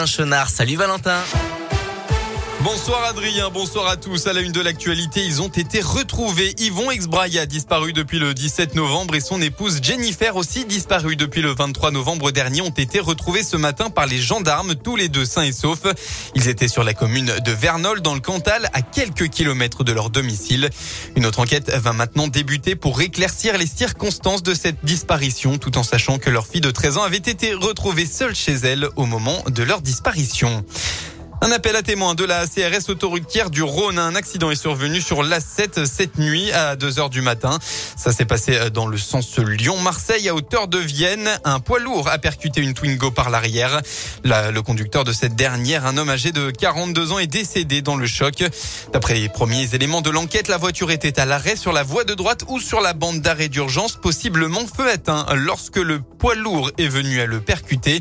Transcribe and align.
Valentin 0.00 0.06
Chenard. 0.06 0.48
Salut 0.48 0.76
Valentin. 0.76 1.69
Bonsoir 2.62 3.04
Adrien, 3.04 3.48
bonsoir 3.48 3.88
à 3.88 3.96
tous. 3.96 4.26
À 4.26 4.34
la 4.34 4.42
une 4.42 4.52
de 4.52 4.60
l'actualité, 4.60 5.24
ils 5.24 5.40
ont 5.40 5.48
été 5.48 5.80
retrouvés. 5.80 6.54
Yvon 6.58 6.90
Exbraya, 6.90 7.46
disparu 7.46 7.94
depuis 7.94 8.18
le 8.18 8.34
17 8.34 8.74
novembre 8.74 9.14
et 9.14 9.20
son 9.20 9.40
épouse 9.40 9.80
Jennifer, 9.82 10.36
aussi 10.36 10.66
disparue 10.66 11.16
depuis 11.16 11.40
le 11.40 11.54
23 11.54 11.90
novembre 11.90 12.32
dernier, 12.32 12.60
ont 12.60 12.68
été 12.68 13.00
retrouvés 13.00 13.44
ce 13.44 13.56
matin 13.56 13.88
par 13.88 14.04
les 14.04 14.18
gendarmes, 14.18 14.74
tous 14.74 14.94
les 14.96 15.08
deux 15.08 15.24
sains 15.24 15.44
et 15.44 15.52
saufs. 15.52 15.86
Ils 16.34 16.48
étaient 16.48 16.68
sur 16.68 16.84
la 16.84 16.92
commune 16.92 17.32
de 17.42 17.50
Vernol, 17.50 18.02
dans 18.02 18.12
le 18.12 18.20
Cantal, 18.20 18.68
à 18.74 18.82
quelques 18.82 19.30
kilomètres 19.30 19.82
de 19.82 19.92
leur 19.92 20.10
domicile. 20.10 20.68
Une 21.16 21.24
autre 21.24 21.40
enquête 21.40 21.70
va 21.70 21.94
maintenant 21.94 22.28
débuter 22.28 22.76
pour 22.76 23.00
éclaircir 23.00 23.56
les 23.56 23.66
circonstances 23.66 24.42
de 24.42 24.52
cette 24.52 24.84
disparition, 24.84 25.56
tout 25.56 25.78
en 25.78 25.82
sachant 25.82 26.18
que 26.18 26.28
leur 26.28 26.46
fille 26.46 26.60
de 26.60 26.70
13 26.70 26.98
ans 26.98 27.04
avait 27.04 27.16
été 27.16 27.54
retrouvée 27.54 28.04
seule 28.04 28.34
chez 28.34 28.52
elle 28.52 28.86
au 28.96 29.06
moment 29.06 29.42
de 29.48 29.62
leur 29.62 29.80
disparition. 29.80 30.62
Un 31.42 31.52
appel 31.52 31.74
à 31.74 31.82
témoins 31.82 32.14
de 32.14 32.24
la 32.24 32.46
CRS 32.46 32.90
autoroutière 32.90 33.48
du 33.48 33.62
Rhône. 33.62 33.98
Un 33.98 34.14
accident 34.14 34.50
est 34.50 34.56
survenu 34.56 35.00
sur 35.00 35.22
l'A7 35.22 35.86
cette 35.86 36.18
nuit 36.18 36.52
à 36.52 36.76
2 36.76 36.98
heures 36.98 37.08
du 37.08 37.22
matin. 37.22 37.58
Ça 37.96 38.12
s'est 38.12 38.26
passé 38.26 38.68
dans 38.68 38.86
le 38.86 38.98
sens 38.98 39.38
Lyon-Marseille 39.38 40.28
à 40.28 40.34
hauteur 40.34 40.68
de 40.68 40.76
Vienne. 40.76 41.30
Un 41.44 41.58
poids 41.58 41.78
lourd 41.78 42.08
a 42.08 42.18
percuté 42.18 42.60
une 42.60 42.74
Twingo 42.74 43.10
par 43.10 43.30
l'arrière. 43.30 43.80
Le 44.24 44.60
conducteur 44.60 45.04
de 45.04 45.12
cette 45.12 45.34
dernière, 45.34 45.86
un 45.86 45.96
homme 45.96 46.10
âgé 46.10 46.30
de 46.30 46.50
42 46.50 47.12
ans, 47.12 47.18
est 47.18 47.26
décédé 47.26 47.80
dans 47.80 47.96
le 47.96 48.06
choc. 48.06 48.44
D'après 48.92 49.14
les 49.14 49.30
premiers 49.30 49.74
éléments 49.74 50.02
de 50.02 50.10
l'enquête, 50.10 50.48
la 50.48 50.58
voiture 50.58 50.90
était 50.90 51.18
à 51.18 51.24
l'arrêt 51.24 51.56
sur 51.56 51.72
la 51.72 51.84
voie 51.84 52.04
de 52.04 52.12
droite 52.12 52.44
ou 52.48 52.60
sur 52.60 52.82
la 52.82 52.92
bande 52.92 53.22
d'arrêt 53.22 53.48
d'urgence, 53.48 53.96
possiblement 53.96 54.66
feu 54.66 54.90
atteint 54.90 55.24
lorsque 55.34 55.78
le 55.78 56.00
poids 56.00 56.34
lourd 56.34 56.70
est 56.76 56.88
venu 56.88 57.18
à 57.22 57.26
le 57.26 57.40
percuter. 57.40 58.00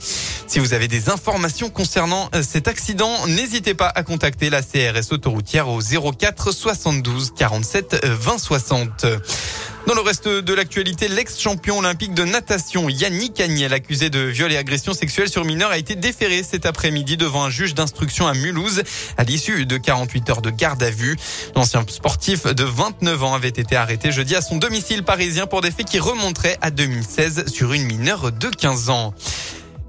Si 0.49 0.57
vous 0.57 0.73
avez 0.73 0.87
des 0.87 1.09
informations 1.09 1.69
concernant 1.69 2.27
cet 2.41 2.67
accident, 2.67 3.27
n'hésitez 3.27 3.75
pas 3.75 3.87
à 3.87 4.01
contacter 4.01 4.49
la 4.49 4.63
CRS 4.63 5.11
autoroutière 5.11 5.69
au 5.69 5.79
04 5.79 6.51
72 6.51 7.33
47 7.37 8.03
20 8.03 8.37
60. 8.39 9.05
Dans 9.85 9.93
le 9.93 10.01
reste 10.01 10.27
de 10.27 10.53
l'actualité, 10.55 11.07
l'ex-champion 11.07 11.77
olympique 11.77 12.15
de 12.15 12.23
natation 12.23 12.89
Yannick 12.89 13.39
Agnel, 13.39 13.73
accusé 13.73 14.09
de 14.09 14.19
viol 14.19 14.51
et 14.51 14.57
agression 14.57 14.93
sexuelle 14.93 15.29
sur 15.29 15.45
mineur, 15.45 15.69
a 15.69 15.77
été 15.77 15.95
déféré 15.95 16.41
cet 16.41 16.65
après-midi 16.65 17.15
devant 17.15 17.43
un 17.43 17.51
juge 17.51 17.75
d'instruction 17.75 18.27
à 18.27 18.33
Mulhouse 18.33 18.81
à 19.17 19.23
l'issue 19.25 19.67
de 19.67 19.77
48 19.77 20.29
heures 20.31 20.41
de 20.41 20.49
garde 20.49 20.81
à 20.81 20.89
vue. 20.89 21.15
L'ancien 21.55 21.85
sportif 21.87 22.47
de 22.47 22.63
29 22.63 23.23
ans 23.23 23.35
avait 23.35 23.49
été 23.49 23.75
arrêté 23.75 24.11
jeudi 24.11 24.35
à 24.35 24.41
son 24.41 24.57
domicile 24.57 25.03
parisien 25.03 25.45
pour 25.45 25.61
des 25.61 25.69
faits 25.69 25.87
qui 25.87 25.99
remonteraient 25.99 26.57
à 26.61 26.71
2016 26.71 27.45
sur 27.47 27.73
une 27.73 27.83
mineure 27.83 28.31
de 28.31 28.47
15 28.47 28.89
ans. 28.89 29.13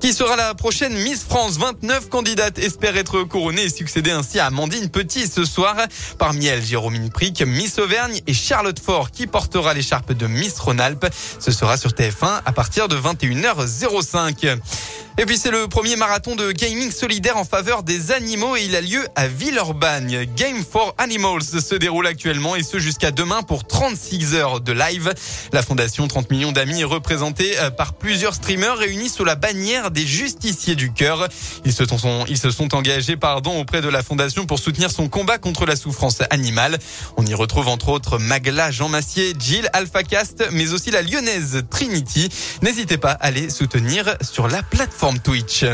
Qui 0.01 0.15
sera 0.15 0.35
la 0.35 0.55
prochaine 0.55 0.95
Miss 0.95 1.25
France? 1.25 1.59
29 1.59 2.09
candidates 2.09 2.59
espèrent 2.59 2.97
être 2.97 3.23
couronnées 3.25 3.65
et 3.65 3.69
succéder 3.69 4.11
ainsi 4.11 4.39
à 4.39 4.47
Amandine 4.47 4.89
Petit 4.89 5.27
ce 5.27 5.45
soir. 5.45 5.77
Parmi 6.19 6.47
elles, 6.47 6.65
Jérôme 6.65 7.11
Prick, 7.11 7.43
Miss 7.43 7.79
Auvergne 7.79 8.19
et 8.27 8.33
Charlotte 8.33 8.81
Fort 8.81 9.11
qui 9.11 9.27
portera 9.27 9.75
l'écharpe 9.75 10.15
de 10.15 10.27
Miss 10.27 10.59
Rhône-Alpes. 10.59 11.07
Ce 11.39 11.53
sera 11.53 11.77
sur 11.77 11.91
TF1 11.91 12.41
à 12.47 12.53
partir 12.53 12.89
de 12.89 12.97
21h05. 12.97 14.59
Et 15.21 15.27
puis 15.27 15.37
c'est 15.37 15.51
le 15.51 15.69
premier 15.69 15.97
marathon 15.97 16.35
de 16.35 16.51
gaming 16.51 16.91
solidaire 16.91 17.37
en 17.37 17.45
faveur 17.45 17.83
des 17.83 18.11
animaux 18.11 18.57
et 18.57 18.63
il 18.63 18.75
a 18.75 18.81
lieu 18.81 19.07
à 19.17 19.29
Villeurbanne. 19.29 20.25
Game 20.35 20.65
for 20.65 20.95
Animals 20.97 21.43
se 21.43 21.75
déroule 21.75 22.07
actuellement 22.07 22.57
et 22.57 22.63
ce 22.63 22.79
jusqu'à 22.79 23.11
demain 23.11 23.43
pour 23.43 23.67
36 23.67 24.35
heures 24.35 24.63
de 24.63 24.73
live. 24.73 25.13
La 25.53 25.61
fondation 25.61 26.09
30 26.09 26.31
millions 26.31 26.53
d'amis 26.53 26.81
est 26.81 26.85
représentée 26.85 27.59
euh, 27.59 27.69
par 27.69 27.93
plusieurs 27.93 28.35
streamers 28.35 28.79
réunis 28.79 29.11
sous 29.11 29.27
la 29.27 29.35
bannière 29.35 29.91
des 29.91 30.07
justiciers 30.07 30.75
du 30.75 30.91
cœur. 30.91 31.29
Ils 31.67 31.75
se 31.75 31.85
sont, 31.85 32.25
ils 32.27 32.39
se 32.39 32.51
sont 32.51 32.75
engagés 32.75 33.19
pardon, 33.19 33.61
auprès 33.61 33.83
de 33.83 33.91
la 33.91 34.03
fondation 34.03 34.47
pour 34.47 34.59
soutenir 34.59 34.91
son 34.91 35.11
combat 35.11 35.37
contre 35.37 35.67
la 35.67 35.77
souffrance 35.77 36.23
animale. 36.31 36.79
On 37.19 37.27
y 37.27 37.35
retrouve 37.35 37.69
entre 37.69 37.91
autres 37.91 38.17
Magla, 38.17 38.71
Jean 38.71 38.89
Massier, 38.89 39.35
Jill, 39.39 39.69
Alphacast, 39.75 40.49
mais 40.53 40.73
aussi 40.73 40.91
la 40.91 41.03
lyonnaise 41.03 41.65
Trinity. 41.69 42.31
N'hésitez 42.63 42.97
pas 42.97 43.13
à 43.13 43.31
les 43.31 43.51
soutenir 43.51 44.17
sur 44.23 44.49
la 44.49 44.63
plateforme. 44.63 45.10
Twitch. 45.19 45.65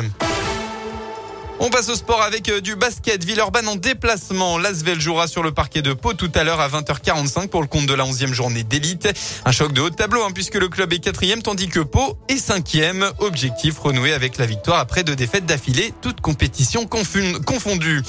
On 1.58 1.70
passe 1.70 1.88
au 1.88 1.94
sport 1.94 2.20
avec 2.20 2.50
euh, 2.50 2.60
du 2.60 2.76
basket. 2.76 3.24
Villeurbanne 3.24 3.66
en 3.68 3.76
déplacement. 3.76 4.58
L'Asvel 4.58 5.00
jouera 5.00 5.26
sur 5.26 5.42
le 5.42 5.52
parquet 5.52 5.80
de 5.80 5.94
Pau 5.94 6.12
tout 6.12 6.30
à 6.34 6.44
l'heure 6.44 6.60
à 6.60 6.68
20h45 6.68 7.48
pour 7.48 7.62
le 7.62 7.66
compte 7.66 7.86
de 7.86 7.94
la 7.94 8.04
11e 8.04 8.32
journée 8.34 8.62
d'élite. 8.62 9.08
Un 9.46 9.52
choc 9.52 9.72
de 9.72 9.80
haut 9.80 9.90
tableau 9.90 10.22
hein, 10.22 10.32
puisque 10.34 10.56
le 10.56 10.68
club 10.68 10.92
est 10.92 10.98
quatrième 10.98 11.42
tandis 11.42 11.68
que 11.68 11.80
Pau 11.80 12.18
est 12.28 12.36
cinquième. 12.36 13.10
Objectif 13.20 13.78
renoué 13.78 14.12
avec 14.12 14.36
la 14.36 14.44
victoire 14.44 14.78
après 14.80 15.02
deux 15.02 15.16
défaites 15.16 15.46
d'affilée, 15.46 15.94
toutes 16.02 16.20
compétitions 16.20 16.86
confondues. 16.86 18.02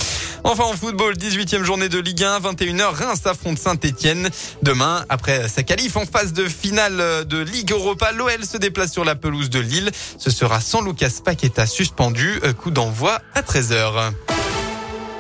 Enfin 0.44 0.66
en 0.66 0.74
football, 0.74 1.16
18e 1.16 1.64
journée 1.64 1.90
de 1.90 2.00
Ligue 2.00 2.24
1, 2.24 2.40
21h, 2.40 2.84
Reims 2.94 3.22
affronte 3.26 3.60
Saint-Etienne. 3.60 4.30
Demain, 4.62 5.06
après 5.10 5.48
sa 5.48 5.64
qualif 5.64 5.96
en 5.96 6.06
phase 6.06 6.34
de 6.34 6.48
finale 6.48 7.26
de 7.26 7.38
Ligue 7.40 7.72
Europa, 7.72 8.12
l'OL 8.12 8.46
se 8.46 8.58
déplace 8.58 8.92
sur 8.92 9.06
la 9.06 9.16
pelouse 9.16 9.50
de 9.50 9.60
Lille. 9.60 9.92
Ce 10.18 10.30
sera 10.30 10.60
sans 10.60 10.82
Lucas 10.82 11.12
Paqueta 11.24 11.66
suspendu. 11.66 12.40
Euh, 12.44 12.54
coup 12.54 12.72
d'envoi 12.72 13.20
à 13.38 13.42
13h. 13.42 14.14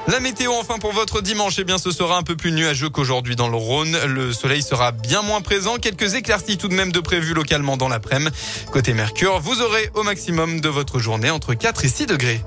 La 0.07 0.19
météo 0.19 0.51
enfin 0.59 0.79
pour 0.79 0.91
votre 0.91 1.21
dimanche, 1.21 1.59
eh 1.59 1.63
bien 1.63 1.77
ce 1.77 1.91
sera 1.91 2.17
un 2.17 2.23
peu 2.23 2.35
plus 2.35 2.51
nuageux 2.51 2.89
qu'aujourd'hui 2.89 3.35
dans 3.35 3.47
le 3.47 3.57
Rhône. 3.57 3.95
Le 4.07 4.33
soleil 4.33 4.63
sera 4.63 4.91
bien 4.91 5.21
moins 5.21 5.41
présent, 5.41 5.75
quelques 5.75 6.15
éclaircies 6.15 6.57
tout 6.57 6.67
de 6.67 6.73
même 6.73 6.91
de 6.91 6.99
prévues 6.99 7.35
localement 7.35 7.77
dans 7.77 7.89
l'après-midi. 7.89 8.35
Côté 8.71 8.93
Mercure, 8.93 9.39
vous 9.39 9.61
aurez 9.61 9.91
au 9.93 10.01
maximum 10.01 10.61
de 10.61 10.69
votre 10.69 10.97
journée 10.97 11.29
entre 11.29 11.53
4 11.53 11.85
et 11.85 11.89
6 11.89 12.07
degrés. 12.07 12.41